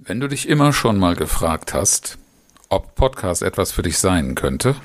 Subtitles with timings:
[0.00, 2.18] Wenn du dich immer schon mal gefragt hast,
[2.68, 4.76] ob Podcast etwas für dich sein könnte,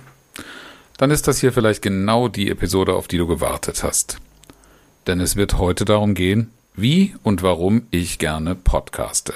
[0.98, 4.18] dann ist das hier vielleicht genau die Episode, auf die du gewartet hast.
[5.06, 9.36] Denn es wird heute darum gehen, wie und warum ich gerne podcaste.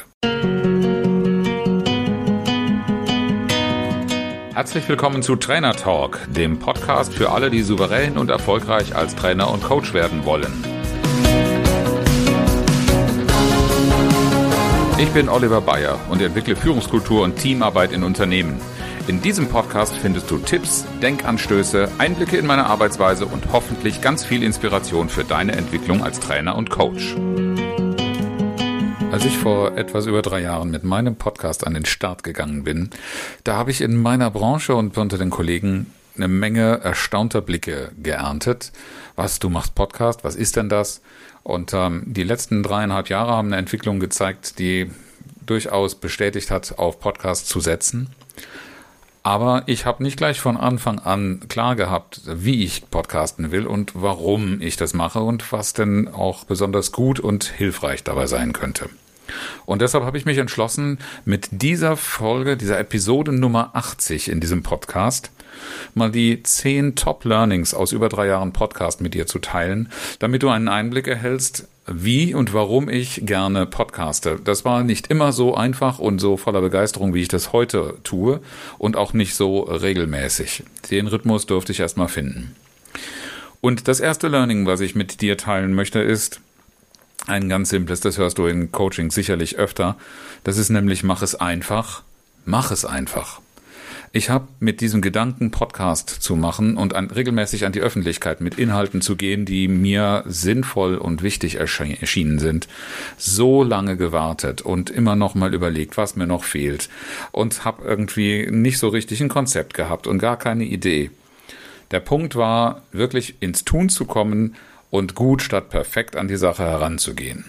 [4.56, 9.52] Herzlich willkommen zu Trainer Talk, dem Podcast für alle, die souverän und erfolgreich als Trainer
[9.52, 10.77] und Coach werden wollen.
[15.00, 18.60] Ich bin Oliver Bayer und entwickle Führungskultur und Teamarbeit in Unternehmen.
[19.08, 24.42] In diesem Podcast findest du Tipps, Denkanstöße, Einblicke in meine Arbeitsweise und hoffentlich ganz viel
[24.42, 27.16] Inspiration für deine Entwicklung als Trainer und Coach.
[29.12, 32.90] Als ich vor etwas über drei Jahren mit meinem Podcast an den Start gegangen bin,
[33.44, 38.72] da habe ich in meiner Branche und unter den Kollegen eine Menge erstaunter Blicke geerntet.
[39.16, 41.02] Was, du machst Podcast, was ist denn das?
[41.48, 44.92] Und ähm, die letzten dreieinhalb Jahre haben eine Entwicklung gezeigt, die
[45.46, 48.10] durchaus bestätigt hat, auf Podcast zu setzen.
[49.24, 53.94] Aber ich habe nicht gleich von Anfang an klar gehabt, wie ich podcasten will und
[53.96, 58.90] warum ich das mache und was denn auch besonders gut und hilfreich dabei sein könnte.
[59.66, 64.64] Und deshalb habe ich mich entschlossen, mit dieser Folge, dieser Episode Nummer 80 in diesem
[64.64, 65.32] Podcast,
[65.94, 69.90] mal die zehn Top Learnings aus über drei Jahren Podcast mit dir zu teilen,
[70.20, 74.40] damit du einen Einblick erhältst, wie und warum ich gerne podcaste.
[74.44, 78.42] Das war nicht immer so einfach und so voller Begeisterung, wie ich das heute tue
[78.78, 80.64] und auch nicht so regelmäßig.
[80.92, 82.56] Den Rhythmus durfte ich erstmal finden.
[83.62, 86.42] Und das erste Learning, was ich mit dir teilen möchte, ist
[87.28, 89.98] ein ganz simples, das hörst du in Coaching sicherlich öfter.
[90.44, 92.04] Das ist nämlich, mach es einfach,
[92.46, 93.42] mach es einfach.
[94.14, 98.58] Ich habe mit diesem Gedanken, Podcast zu machen und an, regelmäßig an die Öffentlichkeit mit
[98.58, 102.70] Inhalten zu gehen, die mir sinnvoll und wichtig erschienen sind,
[103.18, 106.90] so lange gewartet und immer noch mal überlegt, was mir noch fehlt
[107.32, 111.12] und habe irgendwie nicht so richtig ein Konzept gehabt und gar keine Idee.
[111.92, 114.56] Der Punkt war, wirklich ins Tun zu kommen
[114.90, 117.46] und gut statt perfekt an die Sache heranzugehen.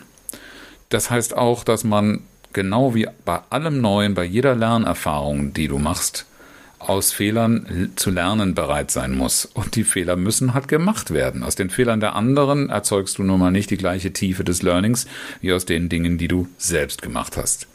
[0.88, 2.22] Das heißt auch, dass man
[2.52, 6.26] genau wie bei allem Neuen, bei jeder Lernerfahrung, die du machst,
[6.78, 9.44] aus Fehlern zu lernen bereit sein muss.
[9.46, 11.42] Und die Fehler müssen halt gemacht werden.
[11.42, 15.06] Aus den Fehlern der anderen erzeugst du nun mal nicht die gleiche Tiefe des Learnings
[15.40, 17.66] wie aus den Dingen, die du selbst gemacht hast.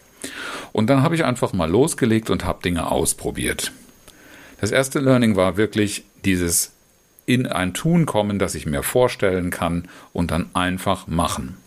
[0.71, 3.71] Und dann habe ich einfach mal losgelegt und habe Dinge ausprobiert.
[4.61, 6.72] Das erste Learning war wirklich dieses
[7.25, 11.57] in ein Tun kommen, das ich mir vorstellen kann und dann einfach machen.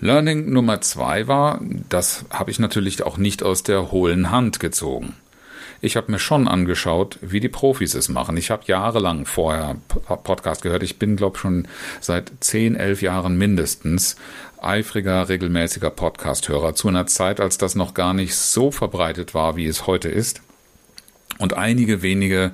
[0.00, 5.14] Learning Nummer zwei war, das habe ich natürlich auch nicht aus der hohlen Hand gezogen
[5.84, 8.38] ich habe mir schon angeschaut, wie die Profis es machen.
[8.38, 10.82] Ich habe jahrelang vorher Podcast gehört.
[10.82, 11.68] Ich bin, glaube ich, schon
[12.00, 14.16] seit zehn, elf Jahren mindestens
[14.62, 19.66] eifriger, regelmäßiger Podcast-Hörer zu einer Zeit, als das noch gar nicht so verbreitet war, wie
[19.66, 20.40] es heute ist.
[21.38, 22.52] Und einige wenige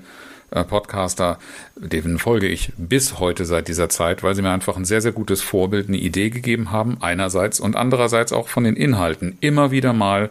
[0.51, 1.39] Podcaster,
[1.77, 5.13] denen folge ich bis heute seit dieser Zeit, weil sie mir einfach ein sehr, sehr
[5.13, 9.93] gutes Vorbild, eine Idee gegeben haben, einerseits und andererseits auch von den Inhalten immer wieder
[9.93, 10.31] mal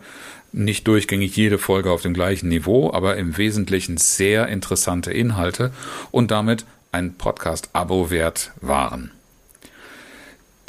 [0.51, 5.71] nicht durchgängig jede Folge auf dem gleichen Niveau, aber im Wesentlichen sehr interessante Inhalte
[6.11, 9.11] und damit ein Podcast-Abo wert waren.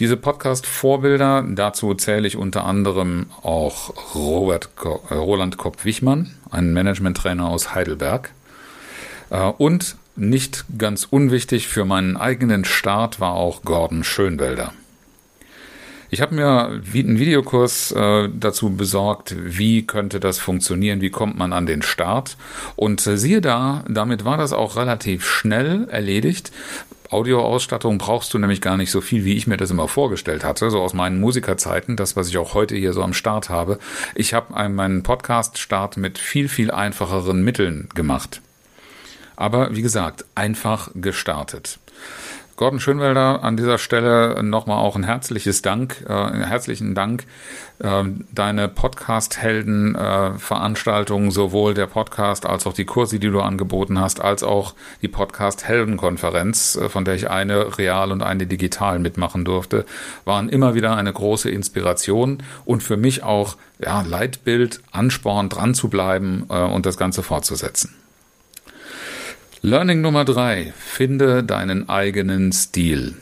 [0.00, 7.74] Diese Podcast-Vorbilder, dazu zähle ich unter anderem auch Robert, äh, Roland Kopp-Wichmann, einen Management-Trainer aus
[7.74, 8.30] Heidelberg.
[9.30, 14.72] Äh, und nicht ganz unwichtig für meinen eigenen Start war auch Gordon Schönwelder.
[16.12, 21.52] Ich habe mir einen Videokurs äh, dazu besorgt, wie könnte das funktionieren, wie kommt man
[21.52, 22.36] an den Start.
[22.74, 26.50] Und äh, siehe da, damit war das auch relativ schnell erledigt.
[27.10, 30.70] Audioausstattung brauchst du nämlich gar nicht so viel, wie ich mir das immer vorgestellt hatte,
[30.70, 33.78] so aus meinen Musikerzeiten, das, was ich auch heute hier so am Start habe.
[34.16, 38.40] Ich habe meinen Podcast-Start mit viel, viel einfacheren Mitteln gemacht.
[39.40, 41.78] Aber wie gesagt, einfach gestartet.
[42.56, 47.24] Gordon Schönwelder, an dieser Stelle nochmal auch ein herzliches Dank, äh, herzlichen Dank.
[47.78, 54.20] Äh, deine Podcast-Helden-Veranstaltungen, äh, sowohl der Podcast als auch die Kurse, die du angeboten hast,
[54.20, 59.86] als auch die Podcast-Helden-Konferenz, äh, von der ich eine real und eine digital mitmachen durfte,
[60.26, 65.88] waren immer wieder eine große Inspiration und für mich auch ja, Leitbild, Ansporn, dran zu
[65.88, 67.94] bleiben äh, und das Ganze fortzusetzen.
[69.62, 70.72] Learning Nummer drei.
[70.78, 73.16] Finde deinen eigenen Stil.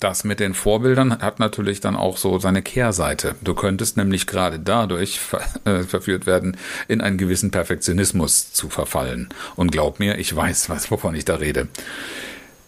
[0.00, 3.36] Das mit den Vorbildern hat natürlich dann auch so seine Kehrseite.
[3.40, 6.56] Du könntest nämlich gerade dadurch ver äh, verführt werden,
[6.88, 9.28] in einen gewissen Perfektionismus zu verfallen.
[9.54, 11.68] Und glaub mir, ich weiß, was, wovon ich da rede.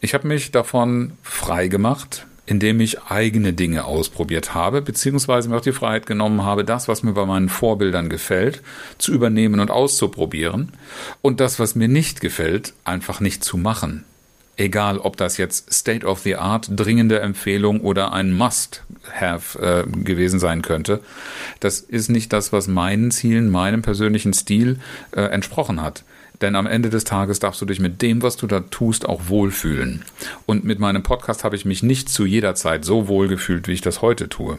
[0.00, 5.60] Ich habe mich davon frei gemacht, indem ich eigene Dinge ausprobiert habe, beziehungsweise mir auch
[5.60, 8.62] die Freiheit genommen habe, das, was mir bei meinen Vorbildern gefällt,
[8.98, 10.72] zu übernehmen und auszuprobieren
[11.22, 14.04] und das, was mir nicht gefällt, einfach nicht zu machen.
[14.58, 20.38] Egal, ob das jetzt State of the Art, dringende Empfehlung oder ein Must-Have äh, gewesen
[20.38, 21.00] sein könnte.
[21.60, 24.78] Das ist nicht das, was meinen Zielen, meinem persönlichen Stil
[25.12, 26.04] äh, entsprochen hat.
[26.40, 29.28] Denn am Ende des Tages darfst du dich mit dem, was du da tust, auch
[29.28, 30.04] wohlfühlen.
[30.44, 33.72] Und mit meinem Podcast habe ich mich nicht zu jeder Zeit so wohl gefühlt, wie
[33.72, 34.58] ich das heute tue.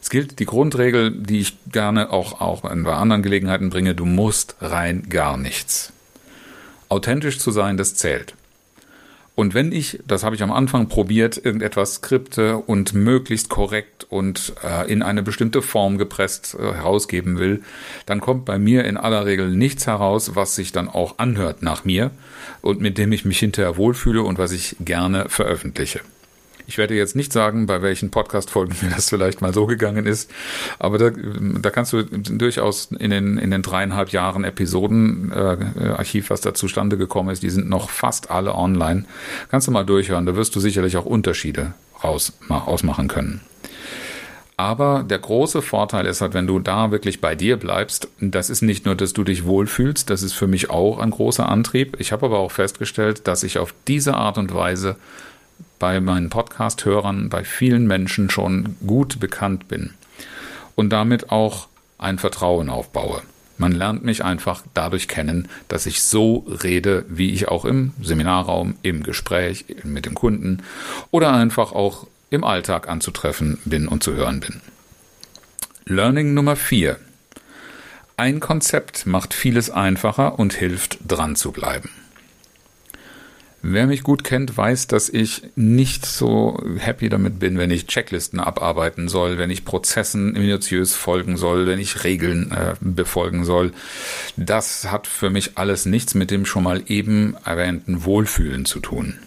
[0.00, 4.56] Es gilt die Grundregel, die ich gerne auch, auch bei anderen Gelegenheiten bringe, du musst
[4.60, 5.92] rein gar nichts.
[6.88, 8.34] Authentisch zu sein, das zählt.
[9.34, 14.52] Und wenn ich, das habe ich am Anfang probiert, irgendetwas skripte und möglichst korrekt und
[14.62, 17.62] äh, in eine bestimmte Form gepresst äh, herausgeben will,
[18.04, 21.84] dann kommt bei mir in aller Regel nichts heraus, was sich dann auch anhört nach
[21.84, 22.10] mir
[22.60, 26.00] und mit dem ich mich hinterher wohlfühle und was ich gerne veröffentliche.
[26.66, 30.30] Ich werde jetzt nicht sagen, bei welchen Podcast-Folgen mir das vielleicht mal so gegangen ist,
[30.78, 36.40] aber da, da kannst du durchaus in den, in den dreieinhalb Jahren Episoden-Archiv, äh, was
[36.40, 39.04] da zustande gekommen ist, die sind noch fast alle online.
[39.50, 43.40] Kannst du mal durchhören, da wirst du sicherlich auch Unterschiede raus, ausmachen können.
[44.56, 48.62] Aber der große Vorteil ist halt, wenn du da wirklich bei dir bleibst, das ist
[48.62, 51.96] nicht nur, dass du dich wohlfühlst, das ist für mich auch ein großer Antrieb.
[51.98, 54.96] Ich habe aber auch festgestellt, dass ich auf diese Art und Weise
[55.82, 59.90] bei meinen Podcast-Hörern, bei vielen Menschen schon gut bekannt bin
[60.76, 61.66] und damit auch
[61.98, 63.20] ein Vertrauen aufbaue.
[63.58, 68.76] Man lernt mich einfach dadurch kennen, dass ich so rede, wie ich auch im Seminarraum,
[68.82, 70.62] im Gespräch mit dem Kunden
[71.10, 74.60] oder einfach auch im Alltag anzutreffen bin und zu hören bin.
[75.84, 76.96] Learning Nummer 4.
[78.16, 81.90] Ein Konzept macht vieles einfacher und hilft dran zu bleiben.
[83.64, 88.40] Wer mich gut kennt, weiß, dass ich nicht so happy damit bin, wenn ich Checklisten
[88.40, 93.70] abarbeiten soll, wenn ich Prozessen minutiös folgen soll, wenn ich Regeln äh, befolgen soll.
[94.36, 99.20] Das hat für mich alles nichts mit dem schon mal eben erwähnten Wohlfühlen zu tun.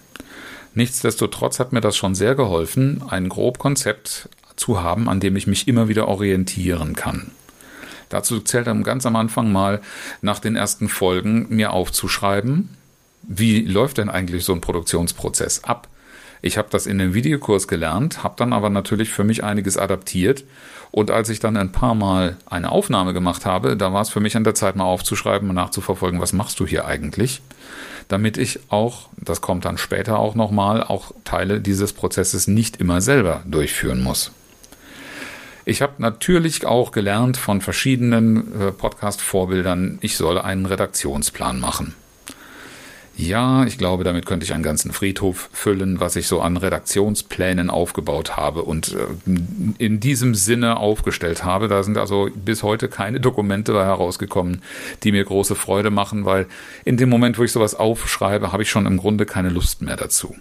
[0.74, 4.28] Nichtsdestotrotz hat mir das schon sehr geholfen, ein grob Konzept
[4.58, 7.32] zu haben, an dem ich mich immer wieder orientieren kann.
[8.10, 9.82] Dazu zählt dann ganz am Anfang mal
[10.22, 12.70] nach den ersten Folgen mir aufzuschreiben,
[13.28, 15.88] wie läuft denn eigentlich so ein Produktionsprozess ab?
[16.42, 20.44] Ich habe das in dem Videokurs gelernt, habe dann aber natürlich für mich einiges adaptiert.
[20.92, 24.20] Und als ich dann ein paar Mal eine Aufnahme gemacht habe, da war es für
[24.20, 27.42] mich an der Zeit mal aufzuschreiben und nachzuverfolgen, was machst du hier eigentlich?
[28.10, 33.02] Damit ich auch, das kommt dann später auch nochmal, auch Teile dieses Prozesses nicht immer
[33.02, 34.32] selber durchführen muss.
[35.66, 41.96] Ich habe natürlich auch gelernt von verschiedenen äh, Podcast-Vorbildern, ich soll einen Redaktionsplan machen.
[43.18, 47.70] Ja, ich glaube, damit könnte ich einen ganzen Friedhof füllen, was ich so an Redaktionsplänen
[47.70, 49.32] aufgebaut habe und äh,
[49.78, 51.70] in diesem Sinne aufgestellt habe.
[51.70, 54.62] Da sind also bis heute keine Dokumente herausgekommen,
[55.04, 56.48] die mir große Freude machen, weil
[56.84, 59.96] in dem Moment, wo ich sowas aufschreibe, habe ich schon im Grunde keine Lust mehr
[59.96, 60.36] dazu.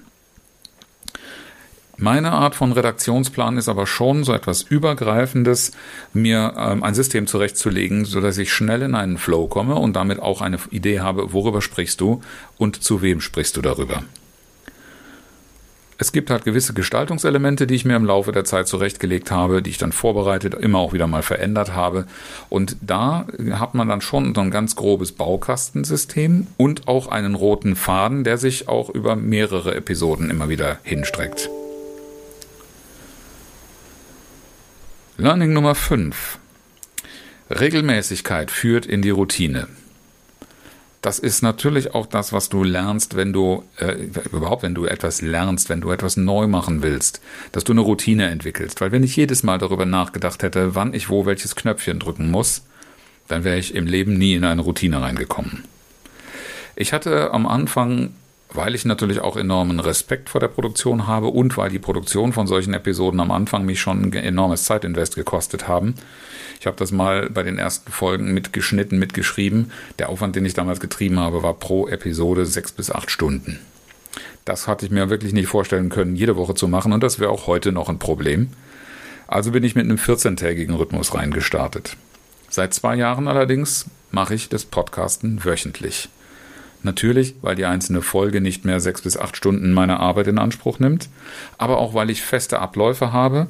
[1.97, 5.73] Meine Art von Redaktionsplan ist aber schon so etwas Übergreifendes,
[6.13, 10.19] mir ähm, ein System zurechtzulegen, so dass ich schnell in einen Flow komme und damit
[10.19, 12.21] auch eine Idee habe, worüber sprichst du
[12.59, 14.03] und zu wem sprichst du darüber.
[15.97, 19.71] Es gibt halt gewisse Gestaltungselemente, die ich mir im Laufe der Zeit zurechtgelegt habe, die
[19.71, 22.07] ich dann vorbereitet, immer auch wieder mal verändert habe.
[22.49, 27.77] Und da hat man dann schon so ein ganz grobes Baukastensystem und auch einen roten
[27.77, 31.49] Faden, der sich auch über mehrere Episoden immer wieder hinstreckt.
[35.17, 36.39] Learning Nummer 5.
[37.49, 39.69] Regelmäßigkeit führt in die Routine.
[41.03, 43.93] Das ist natürlich auch das, was du lernst, wenn du äh,
[44.33, 47.21] überhaupt, wenn du etwas lernst, wenn du etwas neu machen willst,
[47.53, 48.81] dass du eine Routine entwickelst.
[48.81, 52.63] Weil wenn ich jedes Mal darüber nachgedacht hätte, wann ich wo welches Knöpfchen drücken muss,
[53.29, 55.63] dann wäre ich im Leben nie in eine Routine reingekommen.
[56.75, 58.15] Ich hatte am Anfang
[58.55, 62.47] weil ich natürlich auch enormen Respekt vor der Produktion habe und weil die Produktion von
[62.47, 65.95] solchen Episoden am Anfang mich schon ein enormes Zeitinvest gekostet haben.
[66.61, 69.73] Ich habe das mal bei den ersten Folgen mitgeschnitten, mitgeschrieben.
[69.99, 73.59] Der Aufwand, den ich damals getrieben habe, war pro Episode sechs bis acht Stunden.
[74.45, 77.31] Das hatte ich mir wirklich nicht vorstellen können, jede Woche zu machen und das wäre
[77.31, 78.51] auch heute noch ein Problem.
[79.27, 81.97] Also bin ich mit einem 14-tägigen Rhythmus reingestartet.
[82.51, 86.09] Seit zwei Jahren allerdings mache ich das Podcasten wöchentlich.
[86.85, 90.79] Natürlich, weil die einzelne Folge nicht mehr sechs bis acht Stunden meiner Arbeit in Anspruch
[90.79, 91.09] nimmt,
[91.57, 93.47] aber auch weil ich feste Abläufe habe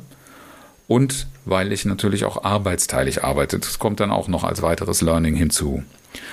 [0.87, 3.59] und weil ich natürlich auch arbeitsteilig arbeite.
[3.59, 5.83] Das kommt dann auch noch als weiteres Learning hinzu.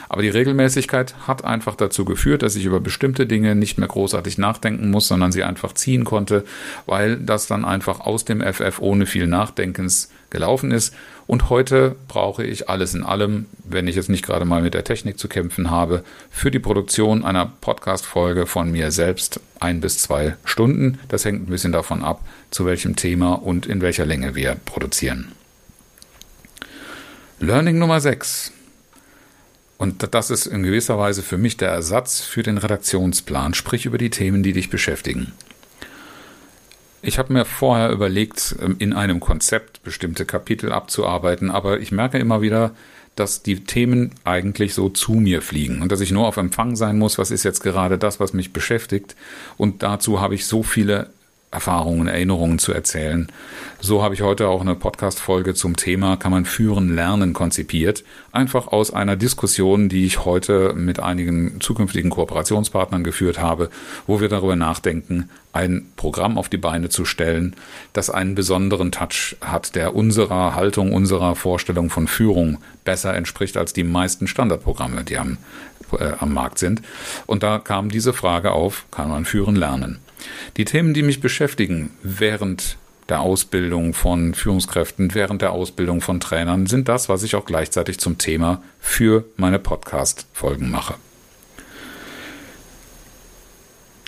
[0.09, 4.37] Aber die Regelmäßigkeit hat einfach dazu geführt, dass ich über bestimmte Dinge nicht mehr großartig
[4.37, 6.43] nachdenken muss, sondern sie einfach ziehen konnte,
[6.85, 10.93] weil das dann einfach aus dem FF ohne viel Nachdenkens gelaufen ist.
[11.27, 14.83] Und heute brauche ich alles in allem, wenn ich jetzt nicht gerade mal mit der
[14.83, 20.35] Technik zu kämpfen habe, für die Produktion einer Podcast-Folge von mir selbst ein bis zwei
[20.43, 20.99] Stunden.
[21.07, 25.31] Das hängt ein bisschen davon ab, zu welchem Thema und in welcher Länge wir produzieren.
[27.39, 28.51] Learning Nummer 6.
[29.81, 33.97] Und das ist in gewisser Weise für mich der Ersatz für den Redaktionsplan, sprich über
[33.97, 35.31] die Themen, die dich beschäftigen.
[37.01, 42.19] Ich habe mir vorher überlegt, ähm, in einem Konzept bestimmte Kapitel abzuarbeiten, aber ich merke
[42.19, 42.75] immer wieder,
[43.15, 46.99] dass die Themen eigentlich so zu mir fliegen und dass ich nur auf Empfang sein
[46.99, 49.15] muss, was ist jetzt gerade das, was mich beschäftigt.
[49.57, 51.09] Und dazu habe ich so viele
[51.51, 53.27] Erfahrungen, Erinnerungen zu erzählen.
[53.81, 58.05] So habe ich heute auch eine Podcast-Folge zum Thema Kann man führen, lernen konzipiert.
[58.31, 63.69] Einfach aus einer Diskussion, die ich heute mit einigen zukünftigen Kooperationspartnern geführt habe,
[64.07, 67.55] wo wir darüber nachdenken, ein Programm auf die Beine zu stellen,
[67.91, 73.73] das einen besonderen Touch hat, der unserer Haltung, unserer Vorstellung von Führung besser entspricht als
[73.73, 75.37] die meisten Standardprogramme, die am,
[75.99, 76.81] äh, am Markt sind.
[77.25, 79.99] Und da kam diese Frage auf, kann man führen, lernen.
[80.57, 82.77] Die Themen, die mich beschäftigen während
[83.09, 87.99] der Ausbildung von Führungskräften, während der Ausbildung von Trainern, sind das, was ich auch gleichzeitig
[87.99, 90.95] zum Thema für meine Podcast-Folgen mache.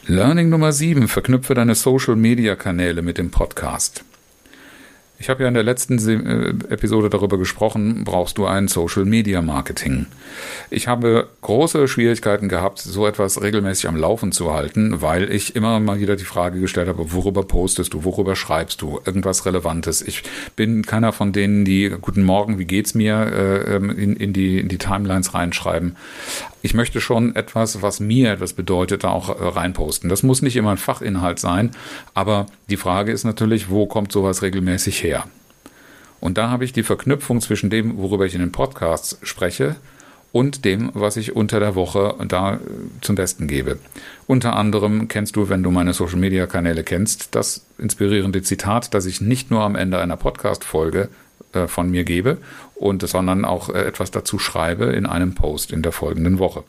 [0.06, 1.08] Learning Nummer 7.
[1.08, 4.04] Verknüpfe deine Social-Media-Kanäle mit dem Podcast.
[5.24, 9.42] Ich habe ja in der letzten äh, Episode darüber gesprochen, brauchst du ein Social Media
[9.42, 10.08] Marketing.
[10.70, 15.80] Ich habe große Schwierigkeiten gehabt, so etwas regelmäßig am Laufen zu halten, weil ich immer
[15.80, 20.02] mal wieder die Frage gestellt habe, worüber postest du, worüber schreibst du, irgendwas Relevantes.
[20.02, 20.24] Ich
[20.58, 24.60] bin keiner von denen, die Guten Morgen, wie geht's mir äh, ähm, in, in, die,
[24.60, 25.96] in die Timelines reinschreiben.
[26.66, 30.10] Ich möchte schon etwas, was mir etwas bedeutet, da auch äh, reinposten.
[30.10, 31.72] Das muss nicht immer ein Fachinhalt sein,
[32.14, 35.26] aber die Frage ist natürlich, wo kommt sowas regelmäßig her?
[36.22, 39.76] Und da habe ich die Verknüpfung zwischen dem, worüber ich in den Podcasts spreche,
[40.32, 42.60] und dem, was ich unter der Woche da äh,
[43.02, 43.78] zum Besten gebe.
[44.26, 49.06] Unter anderem kennst du, wenn du meine Social Media Kanäle kennst, das inspirierende Zitat, das
[49.06, 51.10] ich nicht nur am Ende einer Podcast-Folge
[51.54, 52.38] äh, von mir gebe,
[52.76, 56.64] und, sondern auch äh, etwas dazu schreibe in einem Post in der folgenden Woche.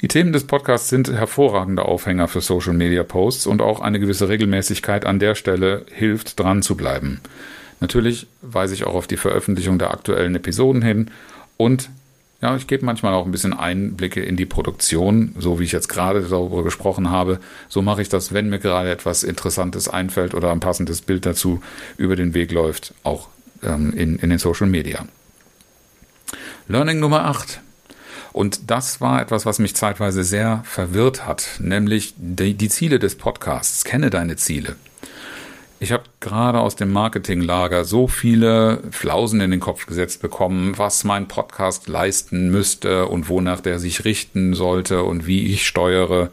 [0.00, 4.28] Die Themen des Podcasts sind hervorragende Aufhänger für Social Media Posts und auch eine gewisse
[4.28, 7.20] Regelmäßigkeit an der Stelle hilft, dran zu bleiben.
[7.80, 11.10] Natürlich weise ich auch auf die Veröffentlichung der aktuellen Episoden hin
[11.56, 11.90] und
[12.40, 15.88] ja, ich gebe manchmal auch ein bisschen Einblicke in die Produktion, so wie ich jetzt
[15.88, 17.40] gerade darüber gesprochen habe.
[17.68, 21.60] So mache ich das, wenn mir gerade etwas Interessantes einfällt oder ein passendes Bild dazu
[21.96, 23.28] über den Weg läuft, auch
[23.64, 25.04] ähm, in, in den Social Media.
[26.68, 27.60] Learning Nummer 8.
[28.32, 33.16] Und das war etwas, was mich zeitweise sehr verwirrt hat, nämlich die, die Ziele des
[33.16, 33.84] Podcasts.
[33.84, 34.76] Kenne deine Ziele.
[35.80, 41.04] Ich habe gerade aus dem Marketinglager so viele Flausen in den Kopf gesetzt bekommen, was
[41.04, 46.30] mein Podcast leisten müsste und wonach der sich richten sollte und wie ich steuere.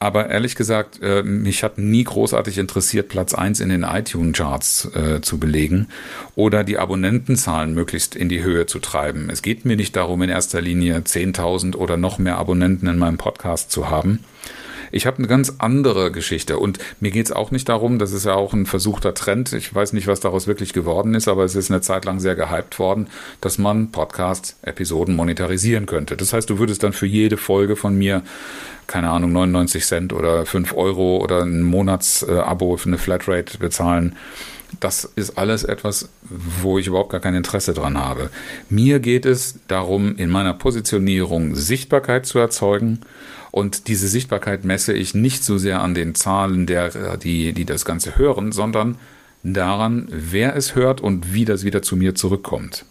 [0.00, 5.20] Aber ehrlich gesagt, äh, mich hat nie großartig interessiert, Platz eins in den iTunes-Charts äh,
[5.20, 5.88] zu belegen
[6.36, 9.28] oder die Abonnentenzahlen möglichst in die Höhe zu treiben.
[9.28, 13.18] Es geht mir nicht darum, in erster Linie 10.000 oder noch mehr Abonnenten in meinem
[13.18, 14.24] Podcast zu haben.
[14.90, 18.24] Ich habe eine ganz andere Geschichte und mir geht es auch nicht darum, das ist
[18.24, 19.52] ja auch ein versuchter Trend.
[19.52, 22.34] Ich weiß nicht, was daraus wirklich geworden ist, aber es ist eine Zeit lang sehr
[22.34, 23.08] gehypt worden,
[23.40, 26.16] dass man Podcast-Episoden monetarisieren könnte.
[26.16, 28.22] Das heißt, du würdest dann für jede Folge von mir
[28.88, 34.16] keine Ahnung, 99 Cent oder 5 Euro oder ein Monatsabo für eine Flatrate bezahlen.
[34.80, 38.30] Das ist alles etwas, wo ich überhaupt gar kein Interesse dran habe.
[38.68, 43.00] Mir geht es darum, in meiner Positionierung Sichtbarkeit zu erzeugen
[43.50, 47.84] und diese Sichtbarkeit messe ich nicht so sehr an den Zahlen der, die, die das
[47.84, 48.98] Ganze hören, sondern
[49.42, 52.84] daran, wer es hört und wie das wieder zu mir zurückkommt.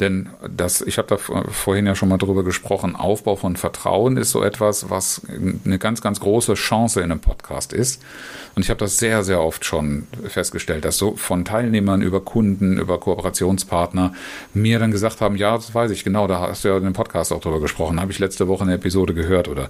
[0.00, 4.30] Denn das, ich habe da vorhin ja schon mal drüber gesprochen, Aufbau von Vertrauen ist
[4.30, 5.22] so etwas, was
[5.64, 8.00] eine ganz, ganz große Chance in einem Podcast ist.
[8.54, 12.78] Und ich habe das sehr, sehr oft schon festgestellt, dass so von Teilnehmern über Kunden,
[12.78, 14.14] über Kooperationspartner
[14.54, 16.92] mir dann gesagt haben, ja, das weiß ich genau, da hast du ja in dem
[16.92, 19.68] Podcast auch drüber gesprochen, habe ich letzte Woche eine Episode gehört oder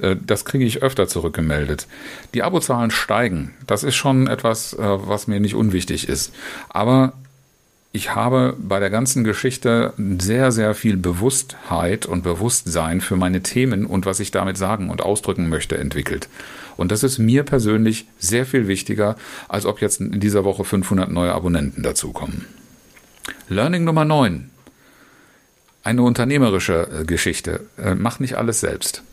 [0.00, 1.86] äh, das kriege ich öfter zurückgemeldet.
[2.34, 3.54] Die Abozahlen steigen.
[3.66, 6.34] Das ist schon etwas, äh, was mir nicht unwichtig ist.
[6.68, 7.14] Aber
[7.94, 13.86] ich habe bei der ganzen Geschichte sehr, sehr viel Bewusstheit und Bewusstsein für meine Themen
[13.86, 16.28] und was ich damit sagen und ausdrücken möchte entwickelt.
[16.76, 19.14] Und das ist mir persönlich sehr viel wichtiger,
[19.48, 22.46] als ob jetzt in dieser Woche 500 neue Abonnenten dazukommen.
[23.48, 24.50] Learning Nummer 9.
[25.84, 27.64] Eine unternehmerische äh, Geschichte.
[27.78, 29.04] Äh, mach nicht alles selbst.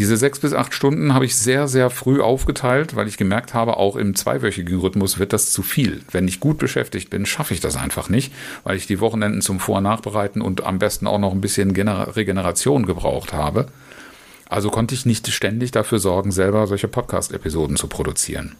[0.00, 3.76] Diese sechs bis acht Stunden habe ich sehr, sehr früh aufgeteilt, weil ich gemerkt habe,
[3.76, 6.00] auch im zweiwöchigen Rhythmus wird das zu viel.
[6.10, 8.32] Wenn ich gut beschäftigt bin, schaffe ich das einfach nicht,
[8.64, 11.72] weil ich die Wochenenden zum Vor- und Nachbereiten und am besten auch noch ein bisschen
[11.76, 13.66] Regeneration gebraucht habe.
[14.48, 18.56] Also konnte ich nicht ständig dafür sorgen, selber solche Podcast-Episoden zu produzieren.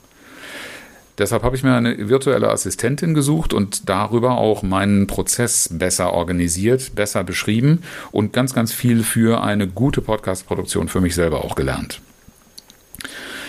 [1.20, 6.94] Deshalb habe ich mir eine virtuelle Assistentin gesucht und darüber auch meinen Prozess besser organisiert,
[6.94, 12.00] besser beschrieben und ganz, ganz viel für eine gute Podcast-Produktion für mich selber auch gelernt.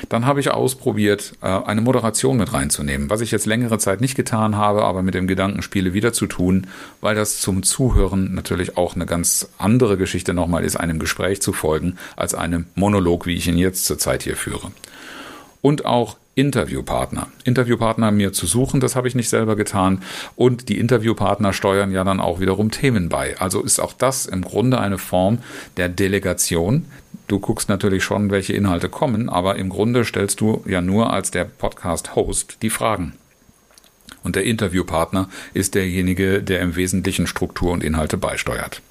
[0.10, 4.16] Dann habe ich ausprobiert, äh, eine Moderation mit reinzunehmen, was ich jetzt längere Zeit nicht
[4.16, 6.68] getan habe, aber mit dem Gedanken spiele wieder zu tun,
[7.00, 11.54] weil das zum Zuhören natürlich auch eine ganz andere Geschichte nochmal ist, einem Gespräch zu
[11.54, 14.72] folgen, als einem Monolog, wie ich ihn jetzt zurzeit hier führe.
[15.62, 17.28] Und auch Interviewpartner.
[17.44, 20.02] Interviewpartner mir zu suchen, das habe ich nicht selber getan.
[20.36, 23.38] Und die Interviewpartner steuern ja dann auch wiederum Themen bei.
[23.40, 25.40] Also ist auch das im Grunde eine Form
[25.76, 26.86] der Delegation.
[27.28, 31.32] Du guckst natürlich schon, welche Inhalte kommen, aber im Grunde stellst du ja nur als
[31.32, 33.14] der Podcast-Host die Fragen.
[34.24, 38.82] Und der Interviewpartner ist derjenige, der im Wesentlichen Struktur und Inhalte beisteuert.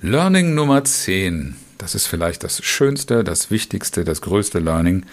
[0.00, 5.04] Learning Nummer 10 das ist vielleicht das Schönste, das Wichtigste, das größte Learning.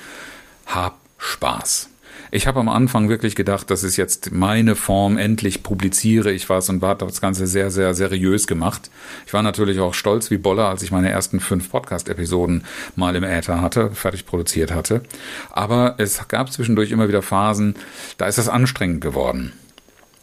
[0.67, 1.89] Hab Spaß.
[2.31, 6.69] Ich habe am Anfang wirklich gedacht, das ist jetzt meine Form, endlich publiziere ich was
[6.69, 8.91] und war das Ganze sehr, sehr seriös gemacht.
[9.25, 13.23] Ich war natürlich auch stolz wie Boller, als ich meine ersten fünf Podcast-Episoden mal im
[13.23, 15.01] Äther hatte, fertig produziert hatte.
[15.49, 17.73] Aber es gab zwischendurch immer wieder Phasen,
[18.19, 19.53] da ist es anstrengend geworden.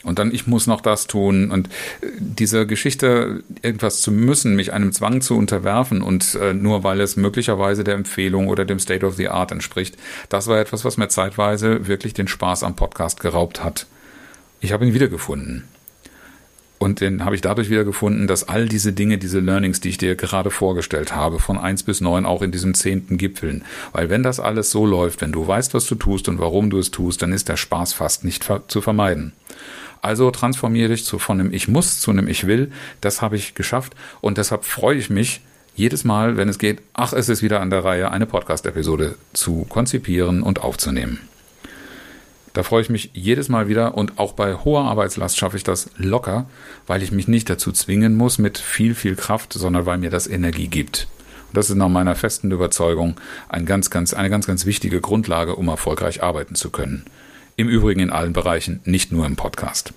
[0.07, 1.51] Und dann, ich muss noch das tun.
[1.51, 6.85] Und äh, diese Geschichte, irgendwas zu müssen, mich einem Zwang zu unterwerfen und äh, nur
[6.85, 9.97] weil es möglicherweise der Empfehlung oder dem State of the Art entspricht,
[10.29, 13.87] das war etwas, was mir zeitweise wirklich den Spaß am Podcast geraubt hat.
[14.61, 15.65] Ich habe ihn wiedergefunden.
[16.79, 20.15] Und den habe ich dadurch wiedergefunden, dass all diese Dinge, diese Learnings, die ich dir
[20.15, 23.65] gerade vorgestellt habe, von eins bis neun auch in diesem zehnten gipfeln.
[23.93, 26.79] Weil wenn das alles so läuft, wenn du weißt, was du tust und warum du
[26.79, 29.33] es tust, dann ist der Spaß fast nicht zu vermeiden.
[30.07, 32.71] Also transformiere dich zu, von einem Ich muss zu einem Ich will.
[33.01, 35.41] Das habe ich geschafft und deshalb freue ich mich
[35.75, 39.67] jedes Mal, wenn es geht, ach, es ist wieder an der Reihe, eine Podcast-Episode zu
[39.69, 41.23] konzipieren und aufzunehmen.
[42.52, 45.91] Da freue ich mich jedes Mal wieder und auch bei hoher Arbeitslast schaffe ich das
[45.97, 46.47] locker,
[46.87, 50.28] weil ich mich nicht dazu zwingen muss mit viel, viel Kraft, sondern weil mir das
[50.28, 51.09] Energie gibt.
[51.49, 53.17] Und das ist nach meiner festen Überzeugung
[53.49, 57.07] ein ganz, ganz, eine ganz, ganz wichtige Grundlage, um erfolgreich arbeiten zu können.
[57.59, 59.95] Im Übrigen in allen Bereichen, nicht nur im Podcast.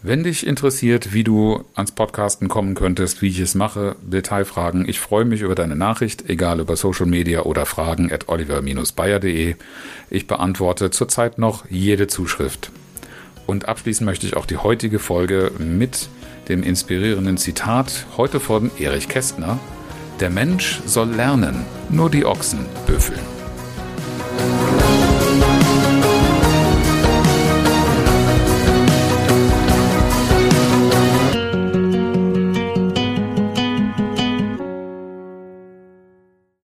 [0.00, 5.00] Wenn dich interessiert, wie du ans Podcasten kommen könntest, wie ich es mache, Detailfragen, ich
[5.00, 9.56] freue mich über deine Nachricht, egal über Social Media oder Fragen at oliver-bayer.de.
[10.08, 12.70] Ich beantworte zurzeit noch jede Zuschrift.
[13.46, 16.08] Und abschließen möchte ich auch die heutige Folge mit
[16.48, 19.58] dem inspirierenden Zitat, heute von Erich Kästner.
[20.20, 23.37] Der Mensch soll lernen, nur die Ochsen büffeln.